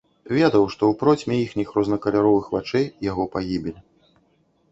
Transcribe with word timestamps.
Ведаў, 0.35 0.63
што 0.75 0.83
ў 0.91 0.99
процьме 1.01 1.35
іхніх 1.41 1.73
рознакаляровых 1.77 2.49
вачэй 2.55 2.85
яго 3.11 3.23
пагібель. 3.35 3.77